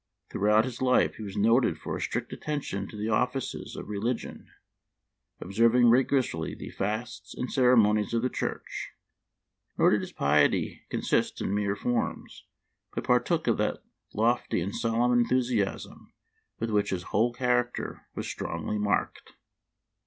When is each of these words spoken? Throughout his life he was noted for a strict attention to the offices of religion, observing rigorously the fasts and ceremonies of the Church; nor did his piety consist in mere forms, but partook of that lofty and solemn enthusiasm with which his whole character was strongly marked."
Throughout 0.31 0.65
his 0.65 0.81
life 0.81 1.17
he 1.17 1.21
was 1.21 1.37
noted 1.37 1.77
for 1.77 1.95
a 1.95 2.01
strict 2.01 2.33
attention 2.33 2.87
to 2.87 2.97
the 2.97 3.09
offices 3.09 3.75
of 3.75 3.87
religion, 3.87 4.47
observing 5.39 5.91
rigorously 5.91 6.55
the 6.55 6.71
fasts 6.71 7.35
and 7.35 7.53
ceremonies 7.53 8.11
of 8.15 8.23
the 8.23 8.27
Church; 8.29 8.93
nor 9.77 9.91
did 9.91 10.01
his 10.01 10.11
piety 10.11 10.81
consist 10.89 11.39
in 11.39 11.53
mere 11.53 11.75
forms, 11.75 12.45
but 12.95 13.03
partook 13.03 13.45
of 13.45 13.57
that 13.59 13.83
lofty 14.11 14.59
and 14.59 14.75
solemn 14.75 15.13
enthusiasm 15.13 16.11
with 16.57 16.71
which 16.71 16.89
his 16.89 17.03
whole 17.13 17.31
character 17.31 18.07
was 18.15 18.27
strongly 18.27 18.79
marked." 18.79 19.33